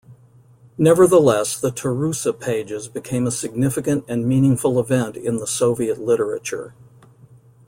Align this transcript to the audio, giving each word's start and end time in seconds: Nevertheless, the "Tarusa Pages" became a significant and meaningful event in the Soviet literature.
Nevertheless, 0.79 1.59
the 1.61 1.69
"Tarusa 1.69 2.33
Pages" 2.33 2.87
became 2.87 3.27
a 3.27 3.31
significant 3.31 4.03
and 4.07 4.25
meaningful 4.27 4.79
event 4.79 5.15
in 5.15 5.35
the 5.35 5.45
Soviet 5.45 5.99
literature. 5.99 6.73